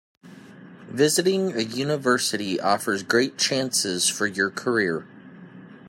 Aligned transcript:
Visiting 0.89 1.53
a 1.55 1.59
university 1.61 2.59
offers 2.59 3.03
great 3.03 3.37
chances 3.37 4.09
for 4.09 4.25
your 4.25 4.49
career. 4.49 5.05